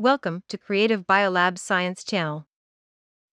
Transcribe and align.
Welcome 0.00 0.44
to 0.48 0.56
Creative 0.56 1.06
Biolabs 1.06 1.58
Science 1.58 2.02
Channel. 2.04 2.46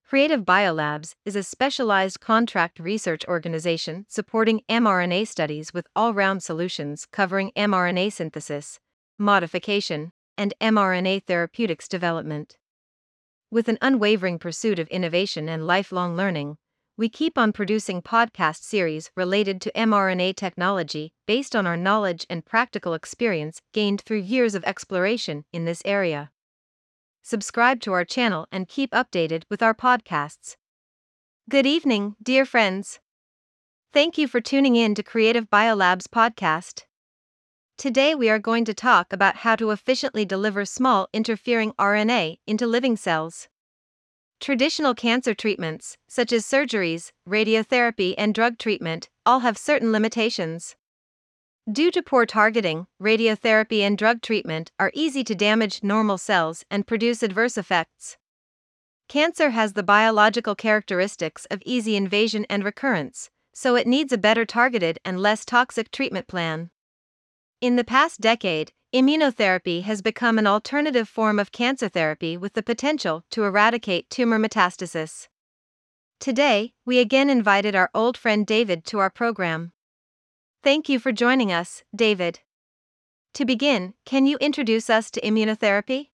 Creative 0.06 0.42
Biolabs 0.42 1.16
is 1.24 1.38
a 1.38 1.42
specialized 1.42 2.20
contract 2.20 2.78
research 2.78 3.24
organization 3.26 4.06
supporting 4.10 4.60
mRNA 4.68 5.30
studies 5.30 5.74
with 5.74 5.88
all 5.96 6.14
round 6.14 6.44
solutions 6.44 7.08
covering 7.10 7.54
mRNA 7.56 8.12
synthesis, 8.12 8.82
modification, 9.18 10.12
and 10.38 10.54
mRNA 10.60 11.24
therapeutics 11.24 11.88
development. 11.88 12.58
With 13.50 13.70
an 13.70 13.78
unwavering 13.82 14.38
pursuit 14.38 14.78
of 14.78 14.90
innovation 14.90 15.48
and 15.48 15.66
lifelong 15.66 16.18
learning, 16.18 16.58
we 16.98 17.08
keep 17.08 17.38
on 17.38 17.54
producing 17.54 18.02
podcast 18.02 18.64
series 18.64 19.10
related 19.16 19.62
to 19.62 19.72
mRNA 19.72 20.36
technology 20.36 21.14
based 21.26 21.56
on 21.56 21.66
our 21.66 21.78
knowledge 21.78 22.26
and 22.30 22.46
practical 22.46 22.94
experience 22.94 23.62
gained 23.72 24.02
through 24.02 24.18
years 24.18 24.54
of 24.54 24.66
exploration 24.66 25.46
in 25.54 25.64
this 25.64 25.82
area. 25.86 26.30
Subscribe 27.30 27.82
to 27.82 27.92
our 27.92 28.06
channel 28.06 28.48
and 28.54 28.70
keep 28.70 28.92
updated 28.92 29.44
with 29.50 29.62
our 29.62 29.74
podcasts. 29.74 30.56
Good 31.50 31.66
evening, 31.66 32.16
dear 32.24 32.46
friends. 32.46 33.02
Thank 33.92 34.18
you 34.18 34.30
for 34.30 34.40
tuning 34.40 34.78
in 34.78 34.96
to 34.96 35.04
Creative 35.04 35.50
Biolabs 35.50 36.08
podcast. 36.08 36.86
Today 37.78 38.16
we 38.16 38.30
are 38.30 38.40
going 38.40 38.64
to 38.64 38.74
talk 38.74 39.12
about 39.12 39.36
how 39.44 39.58
to 39.58 39.72
efficiently 39.72 40.24
deliver 40.24 40.64
small 40.64 41.10
interfering 41.12 41.74
RNA 41.74 42.38
into 42.48 42.66
living 42.66 42.96
cells. 42.96 43.50
Traditional 44.40 44.96
cancer 44.96 45.34
treatments, 45.34 45.98
such 46.08 46.32
as 46.32 46.46
surgeries, 46.46 47.12
radiotherapy, 47.28 48.16
and 48.18 48.34
drug 48.34 48.58
treatment, 48.58 49.10
all 49.26 49.40
have 49.40 49.58
certain 49.58 49.92
limitations. 49.92 50.78
Due 51.70 51.92
to 51.92 52.02
poor 52.02 52.26
targeting, 52.26 52.88
radiotherapy 53.02 53.82
and 53.82 53.98
drug 53.98 54.22
treatment 54.22 54.72
are 54.80 54.92
easy 54.94 55.22
to 55.22 55.36
damage 55.36 55.84
normal 55.84 56.18
cells 56.18 56.64
and 56.72 56.88
produce 56.88 57.22
adverse 57.22 57.58
effects. 57.58 58.16
Cancer 59.10 59.50
has 59.50 59.74
the 59.74 59.84
biological 59.84 60.56
characteristics 60.56 61.46
of 61.52 61.62
easy 61.66 61.98
invasion 61.98 62.46
and 62.50 62.64
recurrence, 62.64 63.30
so 63.54 63.76
it 63.76 63.86
needs 63.86 64.14
a 64.14 64.18
better 64.18 64.46
targeted 64.46 64.98
and 65.04 65.20
less 65.20 65.44
toxic 65.44 65.92
treatment 65.92 66.28
plan. 66.28 66.70
In 67.60 67.76
the 67.76 67.84
past 67.84 68.22
decade, 68.22 68.72
Immunotherapy 68.94 69.84
has 69.84 70.02
become 70.02 70.38
an 70.38 70.48
alternative 70.48 71.10
form 71.10 71.38
of 71.38 71.52
cancer 71.52 71.90
therapy 71.90 72.38
with 72.38 72.54
the 72.54 72.64
potential 72.64 73.26
to 73.32 73.44
eradicate 73.44 74.10
tumor 74.10 74.40
metastasis. 74.40 75.28
Today, 76.22 76.74
we 76.86 77.00
again 77.00 77.30
invited 77.30 77.76
our 77.76 77.90
old 77.94 78.16
friend 78.16 78.48
David 78.48 78.86
to 78.86 79.00
our 79.00 79.10
program. 79.10 79.74
Thank 80.68 80.90
you 80.90 81.00
for 81.00 81.14
joining 81.14 81.50
us, 81.50 81.82
David. 81.96 82.42
To 83.36 83.46
begin, 83.46 83.94
can 84.06 84.26
you 84.26 84.36
introduce 84.40 84.90
us 84.90 85.10
to 85.12 85.22
immunotherapy? 85.22 86.10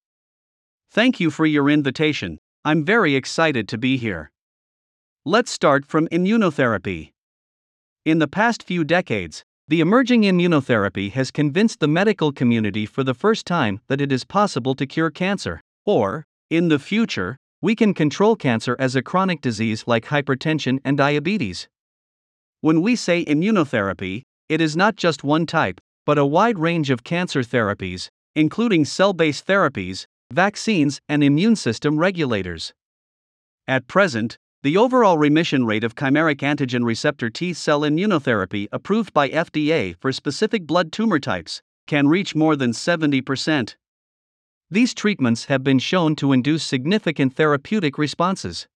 Thank 0.91 1.19
you 1.19 1.31
for 1.31 1.47
your 1.47 1.71
invitation. 1.71 2.37
I'm 2.63 2.85
very 2.85 3.15
excited 3.15 3.67
to 3.69 3.79
be 3.79 3.97
here. 3.97 4.29
Let's 5.25 5.49
start 5.49 5.87
from 5.87 6.07
immunotherapy. 6.09 7.13
In 8.05 8.19
the 8.19 8.27
past 8.27 8.61
few 8.61 8.83
decades, 8.83 9.43
the 9.67 9.81
emerging 9.81 10.21
immunotherapy 10.21 11.11
has 11.13 11.31
convinced 11.31 11.79
the 11.79 11.87
medical 11.87 12.31
community 12.31 12.85
for 12.85 13.03
the 13.03 13.15
first 13.15 13.47
time 13.47 13.79
that 13.87 14.01
it 14.01 14.11
is 14.11 14.23
possible 14.23 14.75
to 14.75 14.85
cure 14.85 15.09
cancer, 15.09 15.61
or, 15.83 16.27
in 16.51 16.67
the 16.67 16.77
future, 16.77 17.37
we 17.59 17.75
can 17.75 17.95
control 17.95 18.35
cancer 18.35 18.75
as 18.77 18.95
a 18.95 19.01
chronic 19.01 19.41
disease 19.41 19.85
like 19.87 20.05
hypertension 20.05 20.77
and 20.85 20.95
diabetes. 20.95 21.67
When 22.61 22.83
we 22.83 22.95
say 22.95 23.25
immunotherapy, 23.25 24.21
it 24.49 24.61
is 24.61 24.75
not 24.75 24.95
just 24.95 25.23
one 25.23 25.45
type, 25.45 25.79
but 26.05 26.17
a 26.17 26.25
wide 26.25 26.59
range 26.59 26.89
of 26.89 27.03
cancer 27.03 27.41
therapies, 27.41 28.09
including 28.35 28.85
cell 28.85 29.13
based 29.13 29.47
therapies, 29.47 30.05
vaccines, 30.31 30.99
and 31.07 31.23
immune 31.23 31.55
system 31.55 31.97
regulators. 31.97 32.73
At 33.67 33.87
present, 33.87 34.37
the 34.63 34.77
overall 34.77 35.17
remission 35.17 35.65
rate 35.65 35.83
of 35.83 35.95
chimeric 35.95 36.37
antigen 36.37 36.85
receptor 36.85 37.29
T 37.29 37.53
cell 37.53 37.81
immunotherapy 37.81 38.67
approved 38.71 39.13
by 39.13 39.29
FDA 39.29 39.95
for 39.99 40.11
specific 40.11 40.65
blood 40.65 40.91
tumor 40.91 41.19
types 41.19 41.61
can 41.87 42.07
reach 42.07 42.35
more 42.35 42.55
than 42.55 42.71
70%. 42.71 43.75
These 44.71 44.93
treatments 44.93 45.45
have 45.45 45.63
been 45.63 45.79
shown 45.79 46.15
to 46.15 46.31
induce 46.31 46.63
significant 46.63 47.35
therapeutic 47.35 47.97
responses. 47.97 48.67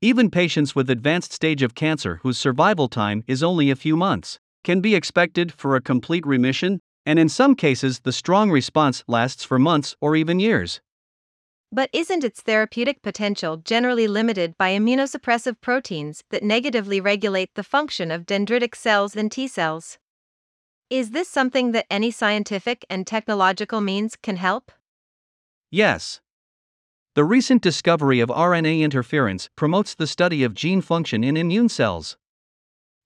Even 0.00 0.30
patients 0.30 0.74
with 0.74 0.88
advanced 0.88 1.32
stage 1.32 1.62
of 1.62 1.74
cancer 1.74 2.20
whose 2.22 2.38
survival 2.38 2.88
time 2.88 3.22
is 3.26 3.42
only 3.42 3.70
a 3.70 3.76
few 3.76 3.96
months 3.96 4.38
can 4.64 4.80
be 4.80 4.94
expected 4.94 5.52
for 5.52 5.76
a 5.76 5.80
complete 5.80 6.26
remission, 6.26 6.80
and 7.04 7.18
in 7.18 7.28
some 7.28 7.54
cases, 7.54 8.00
the 8.00 8.12
strong 8.12 8.50
response 8.50 9.02
lasts 9.06 9.44
for 9.44 9.58
months 9.58 9.96
or 10.00 10.16
even 10.16 10.38
years. 10.38 10.80
But 11.74 11.88
isn't 11.92 12.22
its 12.22 12.42
therapeutic 12.42 13.00
potential 13.02 13.56
generally 13.56 14.06
limited 14.06 14.58
by 14.58 14.72
immunosuppressive 14.72 15.60
proteins 15.60 16.22
that 16.30 16.42
negatively 16.42 17.00
regulate 17.00 17.54
the 17.54 17.64
function 17.64 18.10
of 18.10 18.26
dendritic 18.26 18.74
cells 18.74 19.16
and 19.16 19.32
T 19.32 19.48
cells? 19.48 19.98
Is 20.90 21.12
this 21.12 21.28
something 21.28 21.72
that 21.72 21.86
any 21.90 22.10
scientific 22.10 22.84
and 22.90 23.06
technological 23.06 23.80
means 23.80 24.16
can 24.16 24.36
help? 24.36 24.70
Yes. 25.70 26.20
The 27.14 27.24
recent 27.24 27.62
discovery 27.62 28.20
of 28.20 28.28
RNA 28.28 28.80
interference 28.80 29.48
promotes 29.56 29.94
the 29.94 30.06
study 30.06 30.44
of 30.44 30.52
gene 30.52 30.82
function 30.82 31.24
in 31.24 31.38
immune 31.38 31.70
cells. 31.70 32.18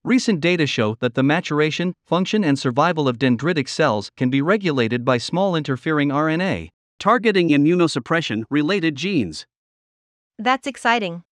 Recent 0.07 0.39
data 0.39 0.69
show 0.69 0.95
that 1.01 1.15
the 1.15 1.25
maturation, 1.25 1.93
function, 2.07 2.45
and 2.45 2.57
survival 2.57 3.09
of 3.09 3.19
dendritic 3.19 3.69
cells 3.69 4.13
can 4.17 4.31
be 4.31 4.41
regulated 4.41 5.05
by 5.05 5.19
small 5.19 5.57
interfering 5.57 6.11
RNA, 6.11 6.69
targeting 7.01 7.49
immunosuppression 7.49 8.45
related 8.49 8.95
genes. 8.95 9.47
That's 10.39 10.69
exciting. 10.69 11.25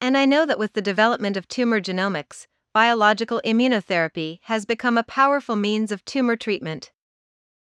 And 0.00 0.16
I 0.16 0.24
know 0.24 0.46
that 0.46 0.58
with 0.58 0.72
the 0.72 0.80
development 0.80 1.36
of 1.36 1.46
tumor 1.48 1.82
genomics, 1.82 2.46
biological 2.72 3.42
immunotherapy 3.44 4.38
has 4.44 4.64
become 4.64 4.96
a 4.96 5.04
powerful 5.04 5.56
means 5.56 5.92
of 5.92 6.02
tumor 6.06 6.34
treatment. 6.34 6.92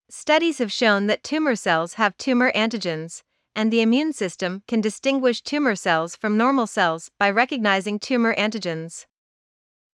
Studies 0.09 0.57
have 0.57 0.69
shown 0.69 1.07
that 1.07 1.23
tumor 1.23 1.55
cells 1.55 1.93
have 1.93 2.17
tumor 2.17 2.51
antigens, 2.51 3.21
and 3.55 3.71
the 3.71 3.81
immune 3.81 4.11
system 4.11 4.63
can 4.67 4.81
distinguish 4.81 5.41
tumor 5.41 5.77
cells 5.77 6.17
from 6.17 6.35
normal 6.35 6.67
cells 6.67 7.09
by 7.17 7.29
recognizing 7.29 7.97
tumor 7.97 8.35
antigens. 8.35 9.05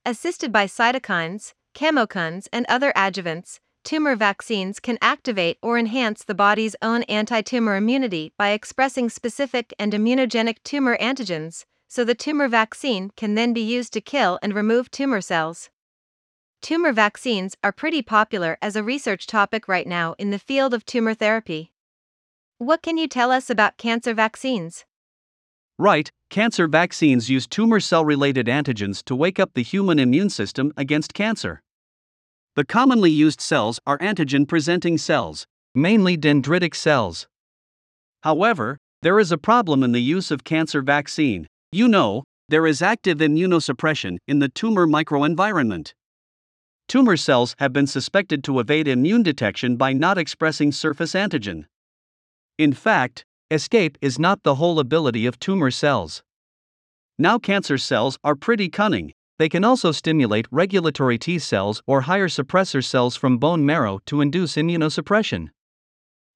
Assisted 0.07 0.51
by 0.51 0.67
cytokines, 0.67 1.53
chemokines, 1.73 2.47
and 2.53 2.67
other 2.69 2.93
adjuvants, 2.95 3.59
tumor 3.83 4.15
vaccines 4.15 4.79
can 4.79 4.99
activate 5.01 5.57
or 5.63 5.79
enhance 5.79 6.23
the 6.23 6.35
body's 6.35 6.75
own 6.79 7.01
anti 7.03 7.41
tumor 7.41 7.75
immunity 7.75 8.31
by 8.37 8.49
expressing 8.49 9.09
specific 9.09 9.73
and 9.79 9.93
immunogenic 9.93 10.57
tumor 10.63 10.95
antigens, 10.99 11.65
so 11.87 12.03
the 12.03 12.13
tumor 12.13 12.47
vaccine 12.47 13.09
can 13.17 13.33
then 13.33 13.51
be 13.51 13.61
used 13.61 13.93
to 13.93 13.99
kill 13.99 14.37
and 14.43 14.53
remove 14.53 14.91
tumor 14.91 15.21
cells. 15.21 15.71
Tumor 16.61 16.91
vaccines 16.93 17.55
are 17.63 17.71
pretty 17.71 18.03
popular 18.03 18.59
as 18.61 18.75
a 18.75 18.83
research 18.83 19.25
topic 19.25 19.67
right 19.67 19.87
now 19.87 20.13
in 20.19 20.29
the 20.29 20.37
field 20.37 20.75
of 20.75 20.85
tumor 20.85 21.15
therapy. 21.15 21.71
What 22.59 22.83
can 22.83 22.97
you 22.97 23.07
tell 23.07 23.31
us 23.31 23.49
about 23.49 23.77
cancer 23.77 24.13
vaccines? 24.13 24.85
Right, 25.79 26.11
cancer 26.35 26.67
vaccines 26.67 27.29
use 27.29 27.47
tumor 27.47 27.79
cell 27.79 28.03
related 28.03 28.47
antigens 28.47 29.01
to 29.01 29.15
wake 29.15 29.39
up 29.39 29.53
the 29.53 29.63
human 29.63 29.97
immune 29.97 30.29
system 30.29 30.73
against 30.75 31.13
cancer. 31.13 31.61
The 32.57 32.65
commonly 32.65 33.09
used 33.09 33.39
cells 33.39 33.79
are 33.87 33.97
antigen 33.99 34.45
presenting 34.45 34.97
cells, 34.97 35.47
mainly 35.73 36.17
dendritic 36.17 36.75
cells. 36.75 37.29
However, 38.23 38.77
there 39.01 39.17
is 39.17 39.31
a 39.31 39.37
problem 39.37 39.81
in 39.81 39.93
the 39.93 40.01
use 40.01 40.29
of 40.29 40.43
cancer 40.43 40.81
vaccine. 40.81 41.47
You 41.71 41.87
know, 41.87 42.25
there 42.49 42.67
is 42.67 42.81
active 42.81 43.19
immunosuppression 43.19 44.17
in 44.27 44.39
the 44.39 44.49
tumor 44.49 44.85
microenvironment. 44.85 45.93
Tumor 46.89 47.15
cells 47.15 47.55
have 47.59 47.71
been 47.71 47.87
suspected 47.87 48.43
to 48.43 48.59
evade 48.59 48.89
immune 48.89 49.23
detection 49.23 49.77
by 49.77 49.93
not 49.93 50.17
expressing 50.17 50.73
surface 50.73 51.13
antigen. 51.13 51.63
In 52.57 52.73
fact, 52.73 53.23
escape 53.51 53.97
is 54.01 54.19
not 54.19 54.43
the 54.43 54.55
whole 54.55 54.79
ability 54.79 55.25
of 55.25 55.39
tumor 55.39 55.71
cells. 55.71 56.23
Now, 57.17 57.39
cancer 57.39 57.77
cells 57.77 58.17
are 58.23 58.35
pretty 58.35 58.69
cunning, 58.69 59.13
they 59.37 59.49
can 59.49 59.65
also 59.65 59.91
stimulate 59.91 60.47
regulatory 60.49 61.17
T 61.17 61.39
cells 61.39 61.81
or 61.85 62.01
higher 62.01 62.29
suppressor 62.29 62.83
cells 62.83 63.17
from 63.17 63.37
bone 63.37 63.65
marrow 63.65 63.99
to 64.05 64.21
induce 64.21 64.55
immunosuppression. 64.55 65.49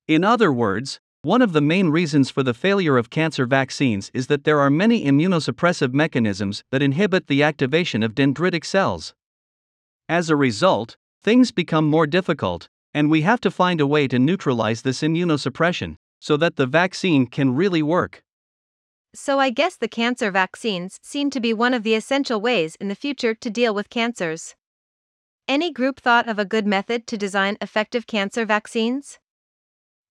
In 0.07 0.23
other 0.23 0.51
words, 0.51 0.99
one 1.21 1.41
of 1.41 1.53
the 1.53 1.61
main 1.61 1.89
reasons 1.89 2.29
for 2.29 2.43
the 2.43 2.53
failure 2.53 2.97
of 2.97 3.09
cancer 3.09 3.45
vaccines 3.45 4.11
is 4.13 4.27
that 4.27 4.43
there 4.43 4.59
are 4.59 4.69
many 4.69 5.05
immunosuppressive 5.05 5.93
mechanisms 5.93 6.63
that 6.71 6.81
inhibit 6.81 7.27
the 7.27 7.43
activation 7.43 8.03
of 8.03 8.15
dendritic 8.15 8.65
cells. 8.65 9.13
As 10.09 10.29
a 10.29 10.35
result, 10.35 10.97
things 11.23 11.51
become 11.51 11.87
more 11.87 12.07
difficult, 12.07 12.67
and 12.93 13.09
we 13.09 13.21
have 13.21 13.41
to 13.41 13.51
find 13.51 13.79
a 13.79 13.87
way 13.87 14.07
to 14.07 14.19
neutralize 14.19 14.81
this 14.81 15.01
immunosuppression 15.01 15.95
so 16.19 16.35
that 16.37 16.55
the 16.57 16.65
vaccine 16.65 17.27
can 17.27 17.55
really 17.55 17.83
work. 17.83 18.23
So 19.15 19.39
I 19.39 19.50
guess 19.50 19.75
the 19.75 19.88
cancer 19.88 20.29
vaccines 20.29 21.00
seem 21.01 21.29
to 21.31 21.39
be 21.39 21.53
one 21.53 21.73
of 21.73 21.83
the 21.83 21.95
essential 21.95 22.39
ways 22.39 22.75
in 22.75 22.89
the 22.89 22.95
future 22.95 23.33
to 23.33 23.50
deal 23.50 23.73
with 23.73 23.89
cancers. 23.89 24.56
Any 25.47 25.71
group 25.71 26.00
thought 26.00 26.29
of 26.29 26.38
a 26.38 26.45
good 26.45 26.67
method 26.67 27.07
to 27.07 27.17
design 27.17 27.57
effective 27.59 28.06
cancer 28.06 28.45
vaccines? 28.45 29.17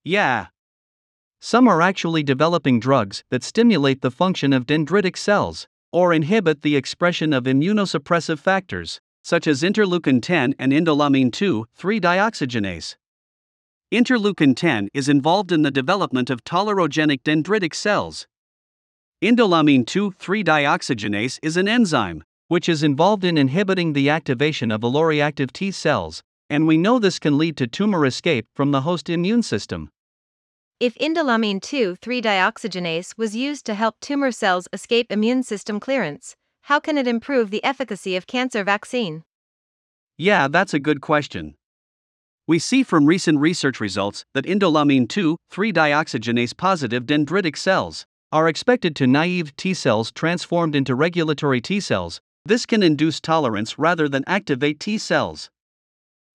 Yeah. 0.02 0.46
Some 1.40 1.68
are 1.68 1.80
actually 1.80 2.24
developing 2.24 2.80
drugs 2.80 3.22
that 3.30 3.44
stimulate 3.44 4.00
the 4.02 4.10
function 4.10 4.52
of 4.52 4.66
dendritic 4.66 5.16
cells 5.16 5.68
or 5.92 6.12
inhibit 6.12 6.62
the 6.62 6.74
expression 6.74 7.32
of 7.32 7.44
immunosuppressive 7.44 8.40
factors, 8.40 9.00
such 9.22 9.46
as 9.46 9.62
interleukin 9.62 10.20
10 10.20 10.54
and 10.58 10.72
indolamine 10.72 11.32
2 11.32 11.66
3 11.72 12.00
dioxygenase. 12.00 12.96
Interleukin 13.92 14.56
10 14.56 14.88
is 14.92 15.08
involved 15.08 15.52
in 15.52 15.62
the 15.62 15.70
development 15.70 16.30
of 16.30 16.42
tolerogenic 16.42 17.22
dendritic 17.22 17.74
cells. 17.74 18.26
Indolamine 19.20 19.84
2 19.84 20.12
3 20.12 20.44
dioxygenase 20.44 21.40
is 21.42 21.56
an 21.56 21.66
enzyme 21.66 22.22
which 22.46 22.68
is 22.68 22.84
involved 22.84 23.24
in 23.24 23.36
inhibiting 23.36 23.92
the 23.92 24.08
activation 24.08 24.70
of 24.70 24.82
alloreactive 24.82 25.52
T 25.52 25.72
cells, 25.72 26.22
and 26.48 26.68
we 26.68 26.78
know 26.78 27.00
this 27.00 27.18
can 27.18 27.36
lead 27.36 27.56
to 27.56 27.66
tumor 27.66 28.06
escape 28.06 28.46
from 28.54 28.70
the 28.70 28.82
host 28.82 29.10
immune 29.10 29.42
system. 29.42 29.90
If 30.78 30.94
indolamine 30.94 31.60
2 31.60 31.96
3 31.96 32.22
dioxygenase 32.22 33.18
was 33.18 33.34
used 33.34 33.66
to 33.66 33.74
help 33.74 33.96
tumor 34.00 34.30
cells 34.30 34.68
escape 34.72 35.10
immune 35.10 35.42
system 35.42 35.80
clearance, 35.80 36.36
how 36.62 36.78
can 36.78 36.96
it 36.96 37.08
improve 37.08 37.50
the 37.50 37.64
efficacy 37.64 38.14
of 38.14 38.28
cancer 38.28 38.62
vaccine? 38.62 39.24
Yeah, 40.16 40.46
that's 40.46 40.74
a 40.74 40.78
good 40.78 41.00
question. 41.00 41.56
We 42.46 42.60
see 42.60 42.84
from 42.84 43.06
recent 43.06 43.40
research 43.40 43.80
results 43.80 44.24
that 44.34 44.44
indolamine 44.46 45.08
2 45.08 45.36
3 45.50 45.72
dioxygenase 45.72 46.56
positive 46.56 47.02
dendritic 47.02 47.56
cells 47.56 48.06
are 48.30 48.48
expected 48.48 48.94
to 48.94 49.06
naive 49.06 49.56
T 49.56 49.72
cells 49.72 50.12
transformed 50.12 50.74
into 50.76 50.94
regulatory 50.94 51.60
T 51.60 51.80
cells. 51.80 52.20
This 52.44 52.66
can 52.66 52.82
induce 52.82 53.20
tolerance 53.20 53.78
rather 53.78 54.08
than 54.08 54.24
activate 54.26 54.80
T 54.80 54.98
cells. 54.98 55.50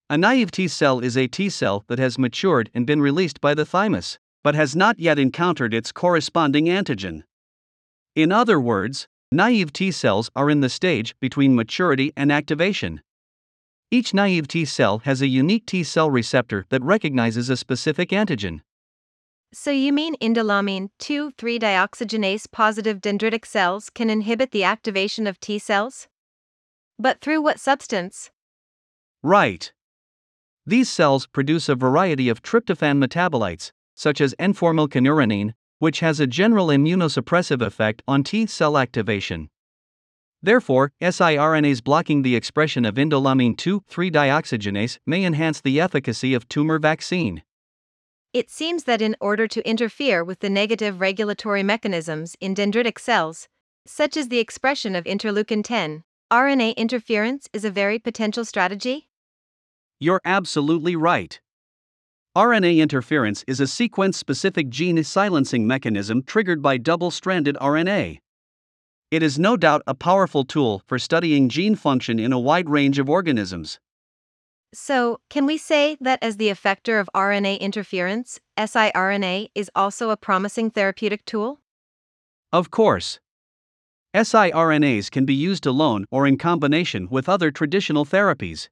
A 0.10 0.18
naive 0.18 0.52
T 0.52 0.68
cell 0.68 1.00
is 1.00 1.16
a 1.16 1.28
T 1.28 1.50
cell 1.50 1.86
that 1.88 2.00
has 2.00 2.18
matured 2.18 2.72
and 2.74 2.88
been 2.88 3.02
released 3.02 3.40
by 3.42 3.54
the 3.54 3.66
thymus, 3.66 4.18
but 4.44 4.56
has 4.56 4.76
not 4.76 5.00
yet 5.00 5.20
encountered 5.20 5.74
its 5.74 5.92
corresponding 5.92 6.66
antigen. 6.66 7.24
In 8.16 8.32
other 8.32 8.60
words, 8.60 9.08
naive 9.32 9.72
T 9.72 9.92
cells 9.92 10.30
are 10.36 10.50
in 10.50 10.62
the 10.62 10.70
stage 10.70 11.16
between 11.20 11.56
maturity 11.56 12.12
and 12.18 12.32
activation. 12.32 13.02
Each 13.92 14.14
naive 14.14 14.48
T 14.48 14.66
cell 14.66 15.00
has 15.00 15.22
a 15.22 15.28
unique 15.28 15.68
T 15.68 15.84
cell 15.84 16.10
receptor 16.10 16.66
that 16.70 16.82
recognizes 16.82 17.50
a 17.50 17.58
specific 17.58 18.10
antigen. 18.10 18.62
So 19.56 19.70
you 19.70 19.94
mean 19.94 20.16
indolamine 20.16 20.90
2,3 20.98 21.60
dioxygenase 21.60 22.52
positive 22.52 23.00
dendritic 23.00 23.46
cells 23.46 23.92
can 23.92 24.10
inhibit 24.10 24.50
the 24.50 24.64
activation 24.64 25.28
of 25.28 25.40
T 25.40 25.60
cells? 25.60 26.08
But 26.98 27.22
through 27.22 27.44
what 27.44 27.60
substance? 27.60 28.32
Right. 29.22 29.72
These 30.66 30.90
cells 30.90 31.28
produce 31.28 31.70
a 31.70 31.76
variety 31.76 32.30
of 32.30 32.42
tryptophan 32.42 32.98
metabolites, 33.04 33.72
such 33.94 34.22
as 34.22 34.34
N-formylquinurnine, 34.40 35.54
which 35.78 36.00
has 36.00 36.20
a 36.20 36.26
general 36.26 36.68
immunosuppressive 36.68 37.62
effect 37.62 38.02
on 38.08 38.24
T 38.24 38.48
cell 38.48 38.76
activation. 38.76 39.50
Therefore, 40.42 40.92
siRNAs 41.00 41.84
blocking 41.84 42.24
the 42.24 42.36
expression 42.36 42.86
of 42.86 42.96
indolamine 42.96 43.56
2 43.56 43.84
3 43.88 44.10
dioxygenase 44.10 44.98
may 45.06 45.24
enhance 45.24 45.62
the 45.62 45.80
efficacy 45.80 46.34
of 46.34 46.50
tumor 46.50 46.80
vaccine. 46.80 47.44
It 48.34 48.50
seems 48.50 48.86
that 48.86 49.00
in 49.00 49.16
order 49.20 49.48
to 49.48 49.70
interfere 49.70 50.24
with 50.24 50.40
the 50.40 50.50
negative 50.50 51.00
regulatory 51.00 51.62
mechanisms 51.62 52.36
in 52.42 52.56
dendritic 52.56 52.98
cells, 52.98 53.48
such 53.86 54.18
as 54.18 54.30
the 54.30 54.40
expression 54.40 54.96
of 54.96 55.04
interleukin 55.04 55.64
10, 55.64 56.04
RNA 56.32 56.76
interference 56.76 57.48
is 57.54 57.64
a 57.64 57.70
very 57.70 58.00
potential 58.00 58.44
strategy? 58.44 59.08
You're 60.00 60.22
absolutely 60.26 60.96
right. 60.96 61.40
RNA 62.36 62.80
interference 62.80 63.44
is 63.46 63.60
a 63.60 63.68
sequence 63.68 64.18
specific 64.18 64.70
gene 64.70 65.04
silencing 65.04 65.68
mechanism 65.68 66.24
triggered 66.24 66.64
by 66.64 66.78
double 66.78 67.12
stranded 67.12 67.56
RNA. 67.62 68.18
It 69.12 69.22
is 69.22 69.38
no 69.38 69.56
doubt 69.56 69.84
a 69.86 69.94
powerful 69.94 70.44
tool 70.44 70.82
for 70.88 70.98
studying 70.98 71.50
gene 71.50 71.76
function 71.76 72.18
in 72.18 72.34
a 72.34 72.40
wide 72.40 72.68
range 72.68 72.98
of 72.98 73.12
organisms. 73.12 73.80
So, 74.74 75.20
can 75.30 75.46
we 75.46 75.58
say 75.58 75.98
that 76.02 76.18
as 76.24 76.38
the 76.38 76.50
effector 76.50 77.00
of 77.00 77.10
RNA 77.14 77.60
interference, 77.60 78.40
siRNA 78.58 79.50
is 79.54 79.70
also 79.76 80.10
a 80.10 80.18
promising 80.18 80.72
therapeutic 80.72 81.26
tool? 81.26 81.60
Of 82.52 82.72
course. 82.72 83.20
siRNAs 84.16 85.12
can 85.12 85.26
be 85.26 85.36
used 85.36 85.68
alone 85.68 86.06
or 86.10 86.26
in 86.26 86.38
combination 86.38 87.08
with 87.12 87.30
other 87.30 87.52
traditional 87.52 88.04
therapies. 88.04 88.70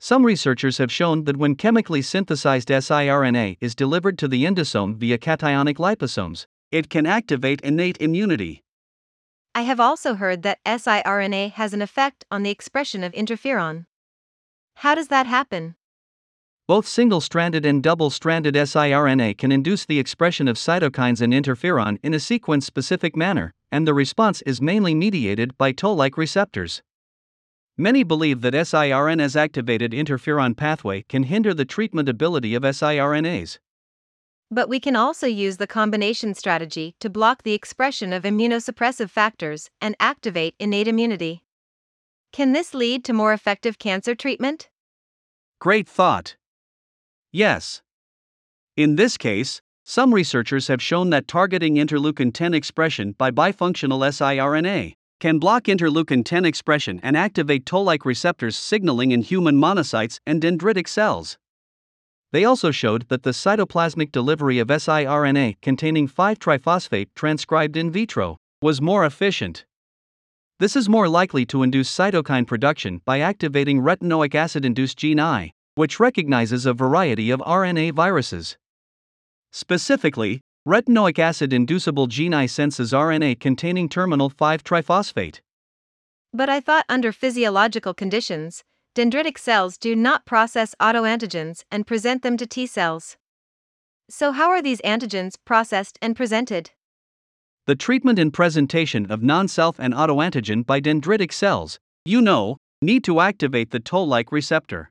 Some 0.00 0.24
researchers 0.24 0.78
have 0.78 0.90
shown 0.90 1.24
that 1.24 1.36
when 1.36 1.56
chemically 1.56 2.02
synthesized 2.02 2.68
siRNA 2.68 3.58
is 3.60 3.74
delivered 3.74 4.18
to 4.18 4.28
the 4.28 4.44
endosome 4.44 4.96
via 4.96 5.18
cationic 5.18 5.76
liposomes, 5.76 6.46
it 6.70 6.88
can 6.88 7.06
activate 7.06 7.60
innate 7.60 7.98
immunity. 8.00 8.64
I 9.54 9.62
have 9.62 9.78
also 9.78 10.14
heard 10.14 10.42
that 10.42 10.64
siRNA 10.64 11.52
has 11.52 11.74
an 11.74 11.82
effect 11.82 12.24
on 12.30 12.42
the 12.42 12.50
expression 12.50 13.04
of 13.04 13.12
interferon. 13.12 13.84
How 14.76 14.94
does 14.94 15.08
that 15.08 15.26
happen? 15.26 15.76
Both 16.68 16.86
single 16.86 17.20
stranded 17.20 17.66
and 17.66 17.82
double 17.82 18.08
stranded 18.08 18.54
siRNA 18.54 19.36
can 19.36 19.52
induce 19.52 19.84
the 19.84 19.98
expression 19.98 20.48
of 20.48 20.56
cytokines 20.56 21.20
and 21.20 21.32
interferon 21.32 21.98
in 22.02 22.14
a 22.14 22.20
sequence 22.20 22.66
specific 22.66 23.16
manner, 23.16 23.52
and 23.70 23.86
the 23.86 23.94
response 23.94 24.42
is 24.42 24.62
mainly 24.62 24.94
mediated 24.94 25.58
by 25.58 25.72
toll 25.72 25.96
like 25.96 26.16
receptors. 26.16 26.82
Many 27.76 28.04
believe 28.04 28.42
that 28.42 28.54
siRNA's 28.54 29.34
activated 29.34 29.92
interferon 29.92 30.56
pathway 30.56 31.02
can 31.02 31.24
hinder 31.24 31.52
the 31.52 31.64
treatment 31.64 32.08
ability 32.08 32.54
of 32.54 32.62
siRNAs. 32.62 33.58
But 34.50 34.68
we 34.68 34.78
can 34.78 34.94
also 34.94 35.26
use 35.26 35.56
the 35.56 35.66
combination 35.66 36.34
strategy 36.34 36.94
to 37.00 37.08
block 37.08 37.42
the 37.42 37.54
expression 37.54 38.12
of 38.12 38.24
immunosuppressive 38.24 39.08
factors 39.10 39.70
and 39.80 39.96
activate 39.98 40.54
innate 40.58 40.86
immunity. 40.86 41.41
Can 42.32 42.52
this 42.52 42.72
lead 42.72 43.04
to 43.04 43.12
more 43.12 43.34
effective 43.34 43.78
cancer 43.78 44.14
treatment? 44.14 44.70
Great 45.60 45.86
thought. 45.86 46.36
Yes. 47.30 47.82
In 48.74 48.96
this 48.96 49.18
case, 49.18 49.60
some 49.84 50.14
researchers 50.14 50.68
have 50.68 50.80
shown 50.80 51.10
that 51.10 51.28
targeting 51.28 51.74
interleukin 51.74 52.32
10 52.32 52.54
expression 52.54 53.14
by 53.18 53.30
bifunctional 53.30 54.00
siRNA 54.00 54.94
can 55.20 55.38
block 55.38 55.64
interleukin 55.64 56.24
10 56.24 56.46
expression 56.46 57.00
and 57.02 57.18
activate 57.18 57.66
toll 57.66 57.84
like 57.84 58.06
receptors 58.06 58.56
signaling 58.56 59.10
in 59.10 59.20
human 59.20 59.56
monocytes 59.56 60.18
and 60.26 60.40
dendritic 60.40 60.88
cells. 60.88 61.36
They 62.32 62.46
also 62.46 62.70
showed 62.70 63.08
that 63.10 63.24
the 63.24 63.30
cytoplasmic 63.32 64.10
delivery 64.10 64.58
of 64.58 64.68
siRNA 64.68 65.60
containing 65.60 66.08
5 66.08 66.38
triphosphate 66.38 67.08
transcribed 67.14 67.76
in 67.76 67.90
vitro 67.90 68.38
was 68.62 68.80
more 68.80 69.04
efficient. 69.04 69.66
This 70.62 70.76
is 70.76 70.88
more 70.88 71.08
likely 71.08 71.44
to 71.46 71.64
induce 71.64 71.92
cytokine 71.92 72.46
production 72.46 73.00
by 73.04 73.18
activating 73.18 73.80
retinoic 73.80 74.32
acid 74.36 74.64
induced 74.64 74.96
gene 74.96 75.18
I, 75.18 75.50
which 75.74 75.98
recognizes 75.98 76.66
a 76.66 76.72
variety 76.72 77.32
of 77.32 77.40
RNA 77.40 77.94
viruses. 77.94 78.56
Specifically, 79.50 80.40
retinoic 80.64 81.18
acid 81.18 81.52
inducible 81.52 82.06
gene 82.06 82.32
I 82.32 82.46
senses 82.46 82.92
RNA 82.92 83.40
containing 83.40 83.88
terminal 83.88 84.30
5 84.30 84.62
triphosphate. 84.62 85.40
But 86.32 86.48
I 86.48 86.60
thought 86.60 86.86
under 86.88 87.10
physiological 87.10 87.92
conditions, 87.92 88.62
dendritic 88.94 89.38
cells 89.38 89.76
do 89.76 89.96
not 89.96 90.24
process 90.26 90.76
autoantigens 90.80 91.64
and 91.72 91.88
present 91.88 92.22
them 92.22 92.36
to 92.36 92.46
T 92.46 92.68
cells. 92.68 93.16
So, 94.08 94.30
how 94.30 94.48
are 94.50 94.62
these 94.62 94.80
antigens 94.82 95.34
processed 95.44 95.98
and 96.00 96.14
presented? 96.14 96.70
The 97.66 97.76
treatment 97.76 98.18
and 98.18 98.32
presentation 98.32 99.08
of 99.08 99.22
non 99.22 99.46
self 99.46 99.78
and 99.78 99.94
autoantigen 99.94 100.66
by 100.66 100.80
dendritic 100.80 101.32
cells, 101.32 101.78
you 102.04 102.20
know, 102.20 102.56
need 102.80 103.04
to 103.04 103.20
activate 103.20 103.70
the 103.70 103.78
toll 103.78 104.08
like 104.08 104.32
receptor. 104.32 104.90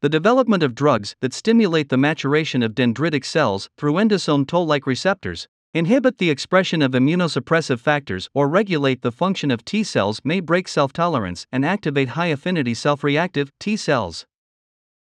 The 0.00 0.08
development 0.08 0.62
of 0.62 0.74
drugs 0.74 1.16
that 1.20 1.34
stimulate 1.34 1.90
the 1.90 1.98
maturation 1.98 2.62
of 2.62 2.74
dendritic 2.74 3.26
cells 3.26 3.68
through 3.76 3.94
endosome 3.94 4.46
toll 4.46 4.64
like 4.64 4.86
receptors 4.86 5.48
inhibit 5.74 6.16
the 6.16 6.30
expression 6.30 6.80
of 6.80 6.92
immunosuppressive 6.92 7.80
factors 7.80 8.30
or 8.32 8.48
regulate 8.48 9.02
the 9.02 9.12
function 9.12 9.50
of 9.50 9.62
T 9.62 9.84
cells 9.84 10.22
may 10.24 10.40
break 10.40 10.68
self 10.68 10.94
tolerance 10.94 11.46
and 11.52 11.62
activate 11.62 12.10
high 12.10 12.28
affinity 12.28 12.72
self 12.72 13.04
reactive 13.04 13.52
T 13.60 13.76
cells. 13.76 14.24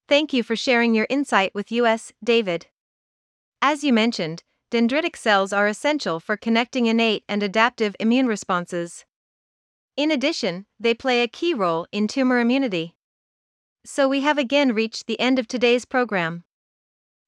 Thank 0.08 0.34
you 0.34 0.42
for 0.42 0.56
sharing 0.56 0.96
your 0.96 1.06
insight 1.12 1.54
with 1.54 1.72
us, 1.72 2.12
David. 2.24 2.66
As 3.62 3.84
you 3.84 3.94
mentioned, 3.94 4.42
dendritic 4.72 5.16
cells 5.16 5.54
are 5.54 5.68
essential 5.68 6.20
for 6.20 6.38
connecting 6.38 6.86
innate 6.86 7.24
and 7.30 7.44
adaptive 7.44 7.96
immune 8.00 8.28
responses. 8.28 9.06
In 9.96 10.12
addition, 10.12 10.66
they 10.80 10.94
play 10.94 11.22
a 11.22 11.28
key 11.28 11.54
role 11.54 11.88
in 11.92 12.08
tumor 12.08 12.40
immunity. 12.40 12.96
So 13.86 14.08
we 14.08 14.22
have 14.22 14.38
again 14.38 14.74
reached 14.74 15.08
the 15.08 15.20
end 15.20 15.40
of 15.40 15.48
today's 15.48 15.86
program. 15.86 16.44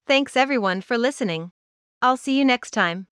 Thanks 0.08 0.36
everyone 0.36 0.82
for 0.82 0.98
listening. 0.98 1.52
I'll 2.02 2.18
see 2.18 2.38
you 2.38 2.44
next 2.44 2.72
time. 2.72 3.08